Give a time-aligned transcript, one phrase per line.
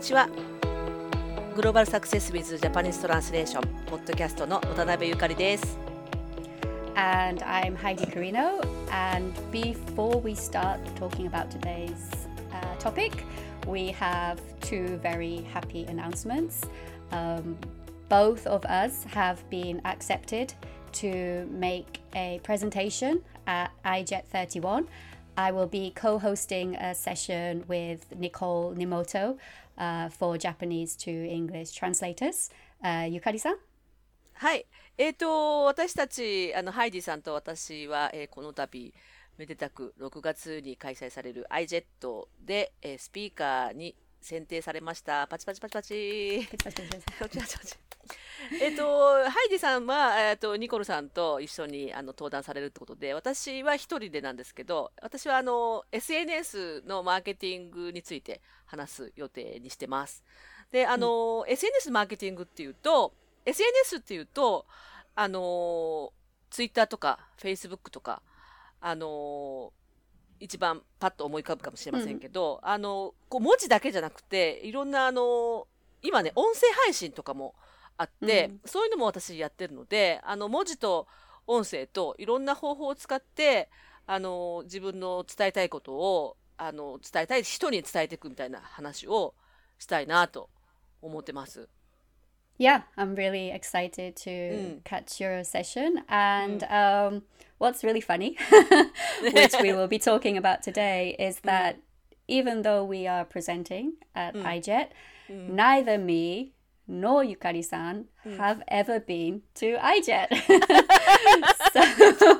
[0.00, 0.28] ちは
[1.54, 5.78] グローバルサクセスウィズジャパニーズトランスレーションポッドキャストの渡辺ゆかりです
[6.96, 8.62] And I'm Heidi Carino.
[8.90, 13.12] And before we start talking about today's uh, topic,
[13.66, 16.62] we have two very happy announcements.
[17.12, 17.58] Um,
[18.08, 20.54] both of us have been accepted
[20.92, 24.88] to make a presentation at iJet 31.
[25.36, 29.36] I will be co hosting a session with Nicole Nimoto
[29.77, 32.51] uh, for Japanese to English translators.
[32.83, 33.55] Uh, Yukari san?
[34.33, 34.65] はい
[34.97, 38.93] えっーと私たちあのハイディさんと私は、えーこの度
[39.37, 41.83] めでたく6月に開催される iJet
[42.43, 45.27] で、えースピーカーに選定されました。
[45.27, 46.47] パチパチパチパチ。
[46.51, 46.71] こちら
[47.27, 47.47] こちら
[48.59, 60.23] えっと、ハイディさんは、えっと、ニコルさんと一緒にあの登壇されるってことで、私は一人でなんですけど、私はあの、SNS のマーケティングについて話す予定にしてます。
[60.71, 63.13] で、あの、SNS マーケティングっていうと、
[63.45, 64.65] SNS っていうと、
[65.15, 66.11] あの、
[66.49, 68.21] Twitter とか Facebook とか、
[68.79, 69.71] あの、
[70.41, 75.67] 一番パッと思い浮かぶかもしれませんけど、あの、こう文字だけじゃなくて、いろんなあの、
[76.01, 77.53] 今ね、音声配信とかも
[77.97, 81.07] あって、うんそういうのも私やってるので、あの、文字と
[81.45, 83.69] 音声といろんな方法を使って、
[84.07, 89.35] あの、自分の伝えたいことを、あの、伝えたい人に伝えていくみたいな話を
[89.77, 90.49] したいなと
[91.01, 91.69] 思ってます。
[92.61, 94.83] Yeah, I'm really excited to Mm.
[94.83, 96.03] catch your session.
[96.07, 97.23] And um,
[97.57, 98.37] what's really funny,
[99.33, 101.77] which we will be talking about today, is that
[102.27, 104.89] even though we are presenting at iJet,
[105.27, 106.53] neither me
[106.90, 108.04] nor Yukari san
[108.38, 110.28] have ever been to iJet.
[111.72, 111.80] so,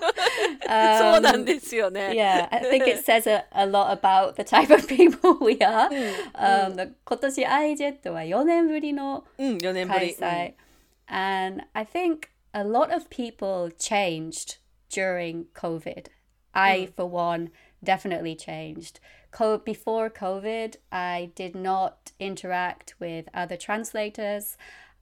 [0.66, 2.12] そうなんですよね。
[2.14, 5.88] yeah, I think it says a, a lot about the type of people we are.
[6.34, 10.14] Um, 今年 iJet は4年ぶりのうん、4年ぶり。
[10.14, 10.54] Kaisai.
[11.08, 14.58] And I think a lot of people changed
[14.90, 16.06] during COVID.
[16.52, 17.50] I, for one,
[17.82, 19.00] definitely changed.
[19.31, 24.57] Co- before COVID, I did not interact with other translators.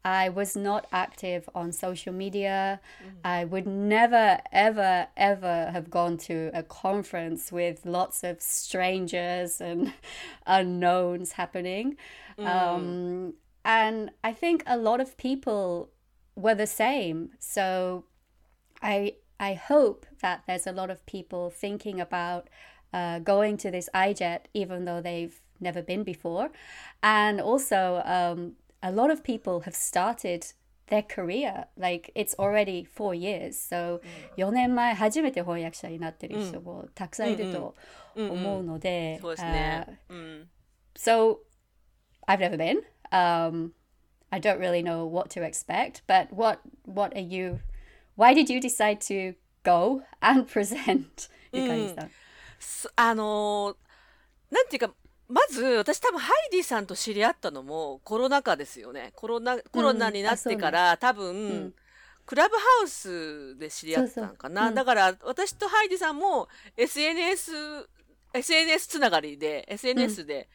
[0.05, 2.79] I was not active on social media.
[3.23, 9.93] I would never, ever, ever have gone to a conference with lots of strangers and
[10.47, 11.97] unknowns happening.
[12.37, 13.33] Um,
[13.65, 15.89] and I think a lot of people
[16.35, 17.31] were the same.
[17.39, 18.05] So
[18.81, 22.49] I I hope that there's a lot of people thinking about
[22.92, 26.50] uh, going to this iJet even though they've never been before,
[27.02, 30.52] and also um, a lot of people have started
[30.88, 33.58] their career like it's already four years.
[33.58, 34.00] So
[34.36, 37.74] 4年前初めて翻訳者になってる人もたくさんいると
[38.16, 40.00] 思うので、そうですね。
[40.08, 40.48] うん。
[40.96, 41.38] so
[42.26, 42.82] I've never been.
[43.10, 43.72] Um,
[44.30, 46.02] I don't really know what to expect.
[46.06, 47.60] But what what are you?
[48.16, 49.34] Why did you decide to
[49.64, 51.28] go and present?
[51.52, 52.08] Yukari-san?
[52.08, 52.10] す
[52.95, 53.89] あのー
[54.51, 54.93] なんていうか、
[55.27, 59.11] まず私多分ハイディさんと知り合ったのもコロナ禍ですよね。
[59.15, 61.73] コロナ、コロナになってから、多分、ん
[62.25, 64.61] クラブハウスで知り合ったのかな。
[64.61, 67.51] そうそううんだから私とハイディさんも SNS、
[68.33, 70.47] SNS つながりで、SNS で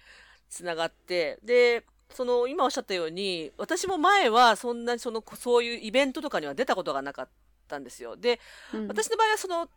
[0.48, 7.28] つながって、で、その今おっしゃったように、私も前はそんなにその、そういうイベントとかには出たことがなかっ
[7.66, 8.16] たんですよ。
[8.16, 8.41] で、
[8.72, 9.69] うん私の場合はその、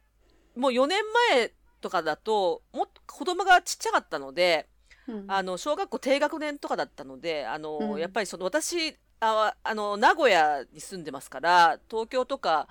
[0.56, 1.02] もう4年
[1.32, 1.52] 前
[1.82, 4.68] とかだと、もっと子供がちっちゃかったので、
[5.08, 12.68] うんあの、小学校低学年とかだったので、あの、うんやっぱりその私、ああの、名古屋に住んでますから、東京とか、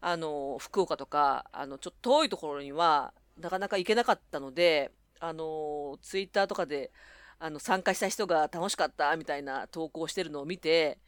[0.00, 6.92] あの、福岡とか、あの、ちょっと遠いところには、なかなか行けなかったので、あの、ツイッターとかで、
[7.40, 10.98] あの、参加した人が楽しかったみたいな投稿してるのを見て、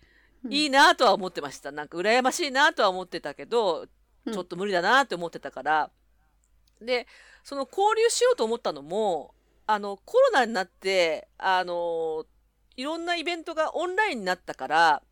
[0.49, 1.71] いいなとは思ってました。
[1.71, 5.91] なんか羨ましいなとは思ってたけど、うんちょっと無理だなって思ってたから。
[6.81, 7.07] で、
[7.45, 9.35] その交流しようと思ったのも、
[9.67, 12.25] あの、コロナになって、あの、
[12.77, 15.03] いろんなイベントがオンラインになったから、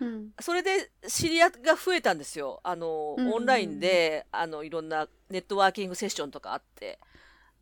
[0.00, 2.60] うんそれで知り合いが増えたんですよ。
[2.62, 7.00] あの、オンラインで、あの、いろんなネットワーキングセッションとかあって。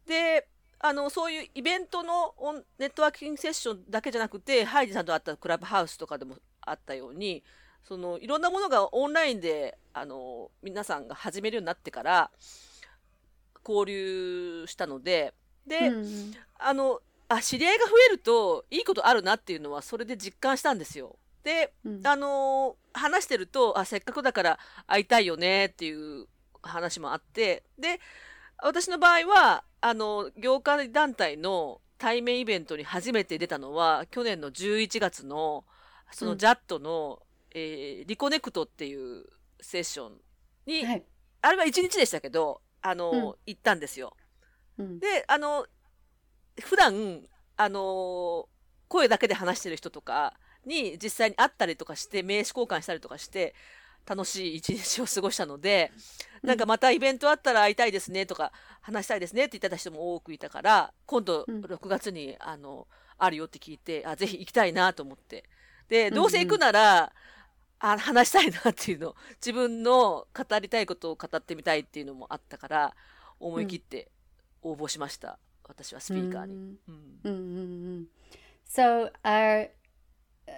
[0.06, 0.46] で、
[0.78, 2.34] あの、そういうイベントの
[2.78, 7.42] ネットワーキングセッションだけじゃなくて、ハイジさんと会ったクラブハウスとかでもあったように、
[7.84, 12.30] その、いろんなものがオンラインで、あの、皆さんが始めるようになってから、
[13.66, 15.34] 交流したので、
[15.66, 21.16] で、うんあの、あ、知り合いが増えるといいことあるなっていうのはそれで実感したんですよ。
[21.42, 22.06] で、うん。
[22.06, 26.26] あのー話してると、あ、せっかくだから会いたいよねっていう
[26.62, 28.00] 話もあって、で、
[28.62, 35.64] 私の場合は、あの、業界団体の、対面イベントに初めて出たのは去年の11月の
[36.10, 37.22] そのジャットの、
[37.54, 39.24] うん、えー、リコネクトっていう
[39.60, 40.12] セッション
[40.66, 41.02] に、はい、
[41.42, 44.16] あれは1日でしたけどあの、うん、行ったんですよ。
[44.78, 45.66] うん、であの
[46.62, 47.22] 普段
[47.56, 48.48] あの
[48.88, 50.34] 声だけで話してる人とか
[50.64, 53.54] に実際に会ったりとかして名刺交換したりとかして
[54.06, 55.90] 楽しい一日を過ごしたので、
[56.42, 62.86] なんかまたイベントあったら会いたいですねとか、話したいですねって言ってた人も多くいたから、今度6月に、あの、
[63.18, 65.44] あるよって聞いて、あ、ぜひ行きたいなと思って。
[65.88, 67.12] で、どうせ行くなら、
[67.78, 72.94] あ話したいなっていうの自分の語りたいことを語ってみたいっていうのもあったから
[73.38, 74.08] 思い切って
[74.62, 75.36] 応募しました、うん、
[75.68, 76.54] 私はスピーカーに。
[76.54, 76.78] うん
[77.24, 77.32] うんうんう
[78.00, 78.06] ん、
[78.66, 79.70] so are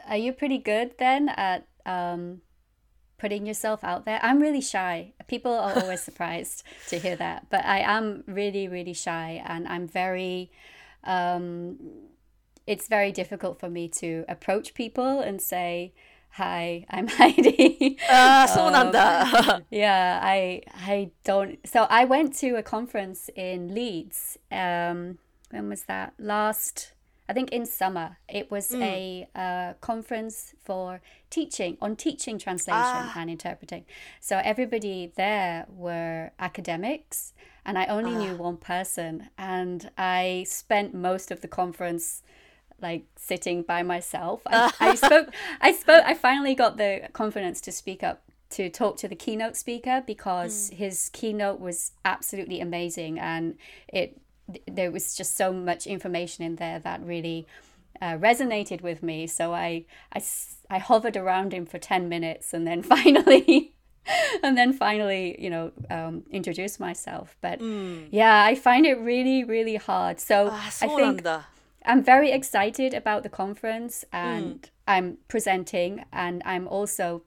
[0.08, 2.40] are you pretty good then at um
[3.18, 4.20] putting yourself out there.
[4.22, 5.12] I'm really shy.
[5.26, 9.86] People are always surprised to hear that, but I am really, really shy, and I'm
[9.86, 10.50] very.
[11.04, 11.76] Um,
[12.66, 15.94] it's very difficult for me to approach people and say,
[16.30, 21.58] "Hi, I'm Heidi." Ah, so um, yeah, I I don't.
[21.66, 24.38] So I went to a conference in Leeds.
[24.50, 25.19] Um,
[25.50, 26.14] when was that?
[26.19, 26.92] Last
[27.28, 28.82] I think in summer it was mm.
[28.82, 33.12] a uh, conference for teaching on teaching translation ah.
[33.16, 33.84] and interpreting.
[34.20, 37.34] So everybody there were academics,
[37.66, 38.19] and I only ah.
[38.19, 42.22] knew one person, and I spent most of the conference
[42.80, 44.42] like sitting by myself.
[44.46, 45.28] I, I spoke.
[45.60, 46.04] I spoke.
[46.04, 50.70] I finally got the confidence to speak up to talk to the keynote speaker because
[50.70, 50.75] mm.
[50.75, 53.58] his keynote was absolutely amazing and
[53.88, 54.19] it
[54.66, 57.46] there was just so much information in there that really
[58.00, 59.26] uh, resonated with me.
[59.26, 59.84] So I,
[60.14, 60.22] I,
[60.70, 63.75] I hovered around him for 10 minutes and then finally,
[64.42, 67.36] and then finally, you know, um, introduced myself.
[67.40, 68.08] But mm.
[68.10, 70.20] yeah, I find it really, really hard.
[70.20, 71.25] So ah, I think
[71.88, 74.69] I'm very excited about the conference and mm.
[74.87, 77.23] I'm presenting and I'm also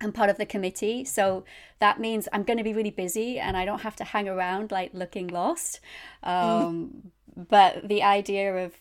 [0.00, 1.04] I'm part of the committee.
[1.04, 1.44] So
[1.80, 4.70] that means I'm going to be really busy and I don't have to hang around
[4.70, 5.80] like looking lost.
[6.22, 7.46] Um, mm.
[7.48, 8.74] But the idea of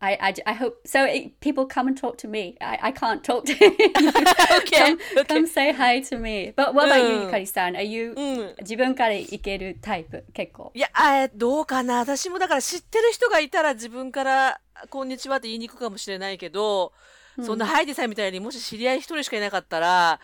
[0.00, 1.04] I, I, I hope so.
[1.04, 2.56] It, people come and talk to me.
[2.60, 3.76] I, I can't talk to you.
[4.58, 5.24] okay, come, okay.
[5.24, 6.52] come say hi to me.
[6.54, 7.76] But what about you, Yukari-san?
[7.76, 10.24] Are you、うん、自分から行けるタイプ？
[10.32, 11.98] 結構いや、あどうかな。
[11.98, 14.60] 私もだから知ってる人がいたら自分から
[14.90, 16.92] こんにちはって言いに行くかもしれないけど、
[17.38, 20.20] うん、そんなハイデさんみたいにもし知り合い一人しかいなかったら、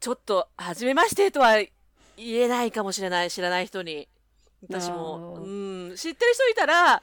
[0.00, 1.58] ちょっと、はじめましてとは
[2.16, 4.08] 言えないかもしれない、知らない人に。
[4.68, 5.40] 私も。
[5.44, 5.48] う
[5.92, 7.02] ん、知ってる人いたら、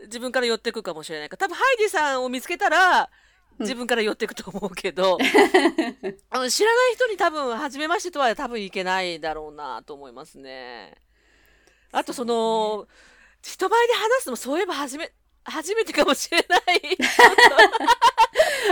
[0.00, 3.10] 自分から寄ってくかもしれないか多分ハイディさんを見つけたら、
[3.60, 5.18] 自分から寄ってくと思うけど、
[6.30, 10.94] あ の知らない人に多分、初めましてとは多分いけないだろうなと思いますね。
[11.92, 12.88] あとその、
[13.42, 15.12] 人前で話すのもそういえば初め、
[15.44, 16.98] 初めてかもしれない。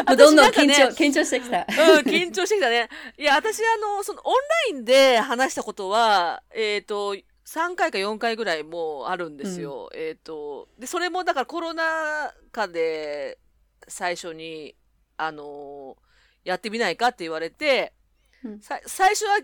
[0.16, 1.58] どんどん緊張、ね、緊張してきた。
[1.58, 1.66] うん、
[2.00, 2.88] 緊張してきたね。
[3.18, 4.34] いや、私、あの、その、オン
[4.72, 7.14] ラインで話したことは、えっ、ー、と、
[7.52, 9.90] 3回か4回ぐらいもうあるんですよ。
[9.92, 13.38] うん、えっ、ー、と、で、それもだからコロナ禍で
[13.86, 14.74] 最初に、
[15.18, 15.96] あの
[16.44, 17.92] やってみないかって言われて、
[18.42, 19.38] うん、最初は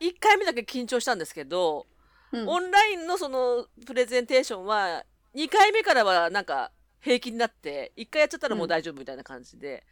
[0.00, 1.86] 1回目だけ緊張したんですけど、
[2.32, 5.04] うん、オンラインのそのプレゼンテーションは
[5.34, 9.84] 2回目からはなんか平気になって、一回やっちゃったらもう大丈夫みたいな感じで。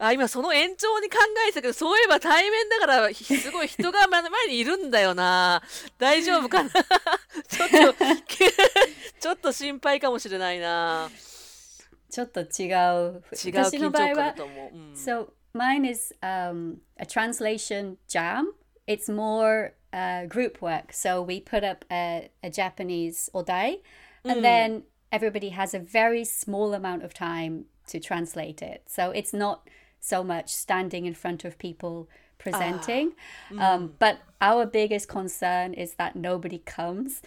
[0.00, 5.62] うん、あ、今その延長に考えてたけど、そういえば対面だから、すごい 人が前にいるんだよな。
[5.96, 6.70] 大丈夫かな？
[7.48, 7.94] ちょっと、
[9.20, 11.08] ちょっと心配かもしれないな。
[12.10, 12.46] ちょっと違う。
[12.46, 14.76] 違う緊張感だと思う。
[14.76, 18.52] うん、so, mine is、um, a translation jam.
[18.88, 20.92] It's more uh, group work.
[20.92, 23.80] So we put up a, a Japanese odai
[24.24, 24.82] and then
[25.12, 28.82] everybody has a very small amount of time to translate it.
[28.86, 29.68] So it's not
[30.00, 32.08] so much standing in front of people
[32.38, 33.12] presenting.
[33.58, 33.92] Ah, um, mm.
[33.98, 37.22] But our biggest concern is that nobody comes.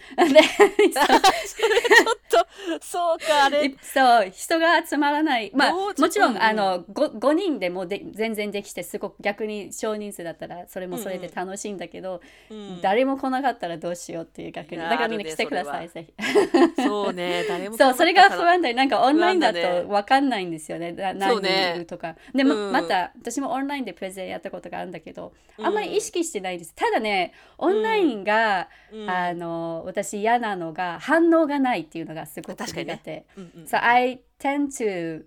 [2.80, 3.74] そうか、あれ。
[3.82, 5.50] そう、人が集まらない。
[5.54, 14.80] まあ、もちろん、あの 5, 5人でもで全然できて、すごく逆に少人数だったら、それもそれで楽しいんだけど、うんうん、誰も来なかったらどうしようっていう逆に。
[14.80, 16.82] だからみんな来てください、ぜひ。
[16.82, 20.92] そうね、誰もそう、それが不安で、なんかオンラインだと分かんないんですよね。
[20.92, 22.16] ね何人いるとか。
[22.34, 26.74] でも、うん、また、私もオンラインでプレゼンやったことがあるんだけど、あんまり意識してないです。
[26.74, 27.09] ただね、
[27.57, 33.11] オンラインが、うん、あの私嫌なのが反応がないっていうのがすごく苦手。
[33.11, 35.25] ねうんうん、so I tend to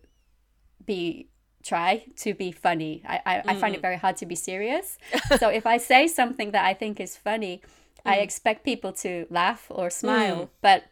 [0.84, 1.28] be
[1.62, 3.02] try to be funny.
[3.04, 4.98] I, I, I find it very hard to be serious.
[5.38, 7.60] so if I say something that I think is funny,
[8.04, 10.50] I expect people to laugh or smile.
[10.62, 10.84] But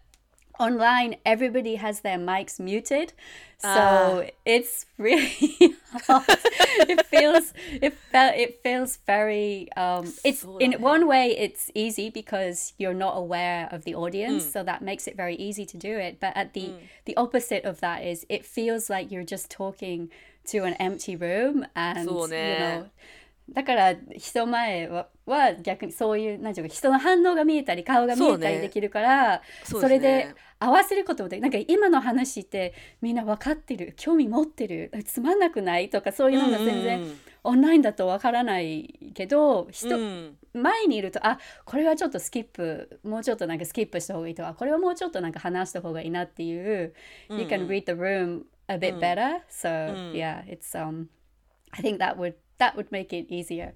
[0.62, 3.14] online everybody has their mics muted
[3.58, 4.28] so uh.
[4.46, 5.36] it's really
[6.08, 6.24] hard.
[6.28, 12.74] it feels it felt it feels very um it's in one way it's easy because
[12.78, 14.52] you're not aware of the audience mm.
[14.52, 16.78] so that makes it very easy to do it but at the mm.
[17.06, 20.10] the opposite of that is it feels like you're just talking
[20.46, 22.90] to an empty room and you know
[23.54, 29.90] だから人前はは逆にそういうなんていうか人の反応が見えたり顔が見えたりできるからそ,、そうね。
[29.90, 37.08] れで合わせることもできなんか今の話ってみんな分かってる興味持ってるつまんなくないとかそういうのが全然、うん。
[37.08, 40.38] うんオンラインだと分からないけど人、うん。
[40.54, 46.94] 前にいるとあこれはちょっとスキップもうちょっとなんかスキップした方がいいとかこれはもうちょっとなんか話した方がいいなっていう、
[47.30, 49.42] You can read the room a bit better.
[49.50, 51.08] So、yeah it's um
[51.72, 53.74] I think that would that would make it easier.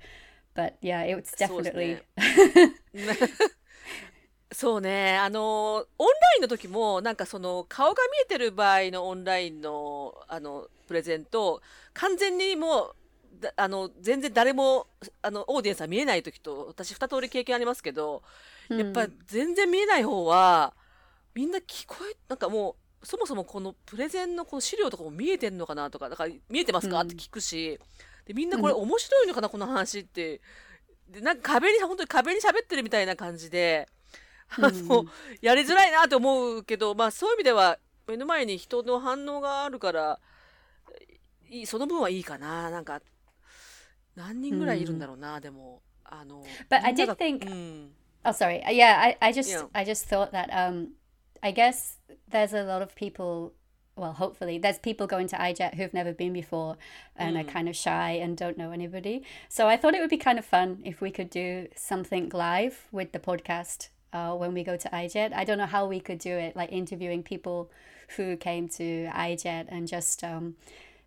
[0.56, 1.98] But yeah it's definitely
[2.94, 3.16] ね。
[4.54, 11.62] そうね、あの、オンラインの時も、なんかその、顔が見えてる場合のオンラインの、あの、プレゼント、
[11.94, 12.96] 完全にもう、
[13.42, 14.88] だあの、全然誰も、
[15.22, 18.24] あの、オーディエンスは見えない時と、私二通り経験ありますけど、
[18.70, 20.74] やっぱ全然見えない方は、
[21.34, 27.02] みんな聞こえ、なんかもう、そもそもこのプレゼンのこの資料とかも見えてんのかなとか、だから見えてますか？
[27.02, 27.78] って聞くし、
[28.26, 30.42] で、みんなこれ面白いのかな、この話って。
[31.10, 33.88] で、なんか壁に、本当に壁に喋ってるみたいな感じで、
[34.50, 35.06] あの、
[35.42, 37.78] やりづらいなと思うけど、まあそういう意味では、
[38.08, 40.20] 目の前に人の反応があるから、
[41.50, 42.70] いいその分はいいかな。
[42.70, 43.02] なんか、
[44.16, 45.82] 何人ぐらいいるんだろうな、でも。
[46.04, 47.96] あの、But I did が think- うん。
[48.24, 48.64] Oh, sorry.
[48.64, 49.68] Uh, Yeah, I, I just Yeah.
[49.74, 50.90] I just thought that um,
[51.42, 53.52] I guess there's a lot of people.
[53.98, 56.76] Well, hopefully, there's people going to iJet who've never been before
[57.16, 59.24] and are kind of shy and don't know anybody.
[59.48, 62.88] So I thought it would be kind of fun if we could do something live
[62.92, 65.34] with the podcast uh, when we go to iJet.
[65.34, 67.72] I don't know how we could do it, like interviewing people
[68.18, 70.56] who came to iJet and just um,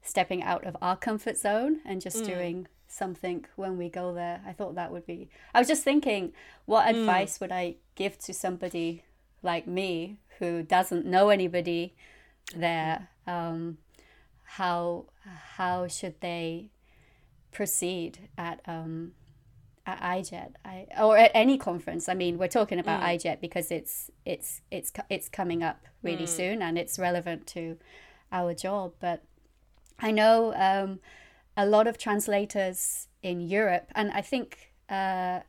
[0.03, 4.41] stepping out of our comfort zone and just doing something when we go there.
[4.47, 5.29] I thought that would be.
[5.55, 6.33] I was just thinking,
[6.65, 9.05] what advice would I give to somebody
[9.43, 11.95] like me who doesn't know anybody
[12.55, 13.09] there?
[13.27, 13.79] Um,
[14.43, 15.07] how
[15.57, 16.71] how should they
[17.53, 19.13] proceed at um,
[19.87, 22.09] at iJet I, or at any conference?
[22.09, 26.63] I mean, we're talking about iJet because it's it's it's it's coming up really soon
[26.63, 27.77] and it's relevant to
[28.33, 29.23] our job, but.
[30.01, 31.01] I know um,
[31.57, 35.41] a lot of translators in Europe, and I think uh,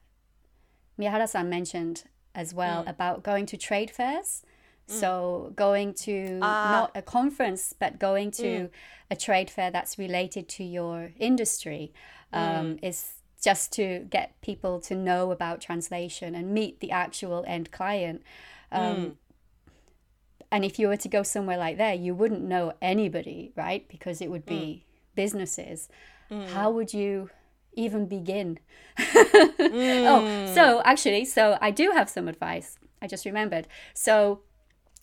[1.00, 4.42] Miyahara-san mentioned as well about going to trade fairs.
[4.90, 5.00] Mm.
[5.00, 6.72] So going to ah.
[6.72, 8.70] not a conference, but going to mm.
[9.12, 11.94] a trade fair that's related to your industry
[12.34, 12.80] um, mm.
[12.82, 18.22] is just to get people to know about translation and meet the actual end client.
[18.72, 19.18] Um,
[20.52, 23.88] and if you were to go somewhere like that, you wouldn't know anybody, right?
[23.88, 24.84] Because it would be
[25.16, 25.90] businesses.
[26.30, 27.30] How would you
[27.74, 28.60] even begin?
[29.72, 32.80] Oh, so actually, so I do have some advice.
[33.02, 33.68] I just remembered.
[33.94, 34.42] So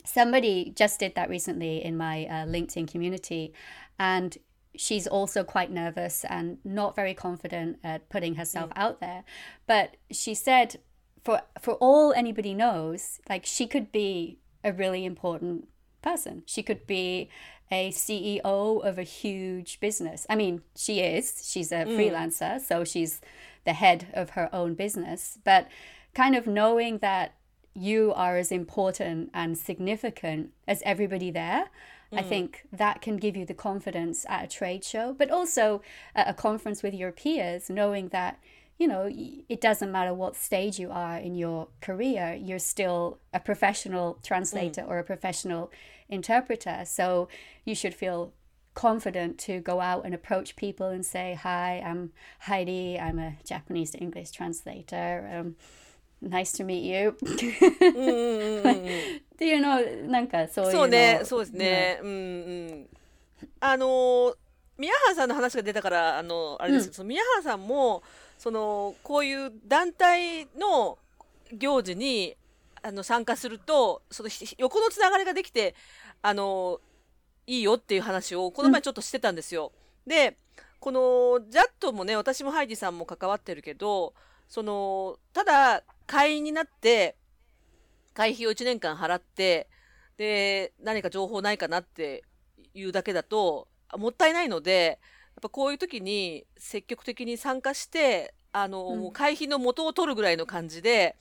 [0.07, 3.53] somebody just did that recently in my uh, LinkedIn community,
[3.99, 4.37] and
[4.77, 9.25] she's also quite nervous and not very confident at putting herself out there.
[9.67, 10.81] But she said,
[11.25, 15.69] for for all anybody knows, like she could be a really important
[16.03, 16.43] person.
[16.47, 17.29] She could be
[17.71, 20.27] a CEO of a huge business.
[20.31, 21.43] I mean, she is.
[21.45, 23.21] She's a freelancer, so she's
[23.65, 25.39] the head of her own business.
[25.43, 25.67] But
[26.15, 27.35] kind of knowing that
[27.77, 31.67] you are as important and significant as everybody there.
[32.13, 35.83] I think that can give you the confidence at a trade show, but also
[36.15, 38.39] at a conference with your peers, knowing that,
[38.79, 43.41] you know, it doesn't matter what stage you are in your career, you're still a
[43.41, 45.71] professional translator or a professional
[46.09, 46.85] interpreter.
[46.87, 47.29] So
[47.65, 48.33] you should feel
[48.75, 53.91] confident to go out and approach people and say, Hi, I'm Heidi, I'm a Japanese
[53.91, 55.29] to English translator.
[55.35, 55.57] Um,
[56.23, 57.17] nice to meet you.
[59.35, 59.81] っていうの
[60.11, 61.99] なんかそういうのそうね、そうですね。
[62.03, 62.89] うんうん。
[63.61, 64.37] あのー
[64.79, 68.03] 宮原さんの話が出たから、あの、あれですけど、その宮原さんも、
[68.39, 70.99] その、こういう団体の
[71.53, 72.37] 行事に、
[72.83, 75.75] あの、参加すると、その、ひ横のつながりができて、
[76.21, 76.81] あの、
[77.47, 79.73] いいよっていう話を、この前ちょっとしてたんですよ。
[80.07, 80.37] で、
[80.79, 84.13] この、ジャットもね、私もハイディさんも関わってるけど、
[84.47, 87.17] その、ただ、会員になって、
[88.15, 89.69] 会費を1年間払って、
[90.17, 92.25] で、何か情報ないかなって
[92.75, 94.99] いうだけだと、もったいないので、
[95.37, 101.17] やっぱこういう時に積極的に参加して、あの、もう会費の元を取るぐらいの感じで、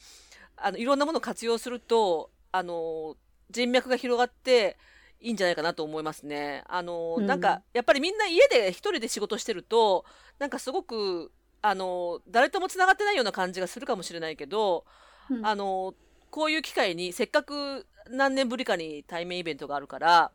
[0.55, 3.17] あの、いろんなものを活用すると、あの、
[3.51, 4.77] 人脈が広がって
[5.19, 6.63] いいんじゃないかなと思いますね。
[6.67, 10.05] あの、うんなんか、やっぱりみんな家で一人で仕事してると、
[10.39, 11.31] なんかすごく、
[11.67, 14.85] あの、誰とも繋がってないような感じがするかもしれないけど、
[15.31, 15.95] うんあの、
[16.29, 20.31] こういう機会に、せっかく何年ぶりかに対面イベントがあるから、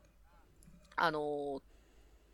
[0.97, 1.61] あの、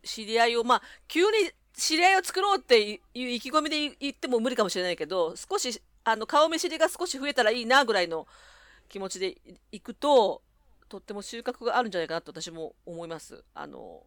[0.02, 1.28] 知り合いを、まあ、急に
[1.74, 8.26] 知り合いを作ろうっていう意気込みで言っても無理かもしれないけど、少し、あの、顔見知りが少し増えたらいいなぐらいの
[8.88, 9.36] 気持ちで
[9.70, 10.42] いくと、
[10.88, 13.44] とっても収穫があるんじゃないかなと私も思います。
[13.54, 14.02] あの、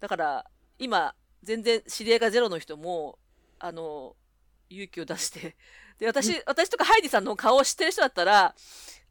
[0.00, 0.50] だから、
[0.80, 1.14] 今、
[1.44, 3.20] 全然知り合いがゼロの人も、
[3.60, 4.16] あの、
[4.70, 5.56] 勇気を出して、
[5.98, 8.54] で、私、私とかハイディさんの顔を知ってる人だったら、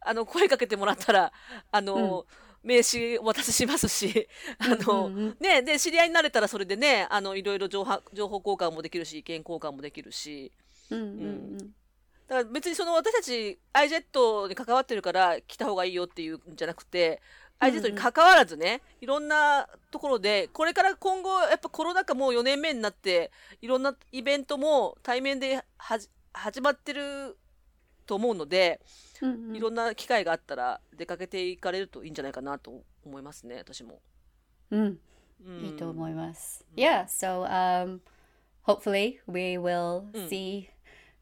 [0.02, 1.32] あの、声かけてもらったら、
[1.72, 2.26] あの、
[2.64, 5.24] 名刺お渡ししますし、あの、うんうん。
[5.24, 10.52] うんね、で、知り合いになれたらそれでね、あの、いろいろ情報情報交換もできるし、意見交換もできるし、
[10.90, 11.10] うんうんう
[11.56, 11.58] ん。
[11.58, 17.22] だから別にその私たち iJet に関わってるから来た方がいいよっていうんじゃなくて、
[17.68, 27.38] うん iJet に関わらずね、いろんなところで、これから今後、やっぱコロナ禍もう4年目になって、いろんなイベントも対面ではじ始まってる
[28.06, 28.82] と思うので、
[29.22, 29.56] うんうん。
[29.56, 34.02] いろんな機会があったら出かけていかれるといいんじゃないかなと思いますね、私も。
[34.72, 35.00] うん。
[35.46, 35.60] うん。
[35.66, 36.66] いいと思います。
[36.76, 38.02] Yeah, so um,
[38.66, 40.73] hopefully we will see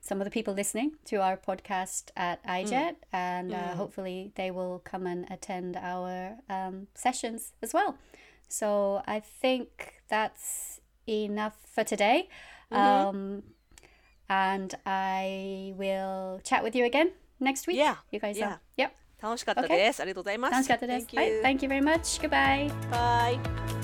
[0.00, 4.80] some of the people listening to our podcast at iJet, and uh, hopefully they will
[4.84, 7.96] come and attend our um, sessions as well.
[8.48, 12.28] So I think that's enough for today.
[12.70, 13.42] Um,
[14.28, 17.76] and I will chat with you again next week.
[17.76, 18.48] Yeah, You guys yeah.
[18.54, 18.60] are.
[18.76, 18.92] Yep.
[19.22, 19.68] 楽しかった Okay.
[19.68, 20.00] です。
[20.00, 20.70] ありがとうございます。
[20.70, 20.86] Sounds good.
[20.86, 21.42] Thank Right, you.
[21.42, 22.20] Thank you very much.
[22.20, 22.70] Goodbye.
[22.90, 23.79] Bye.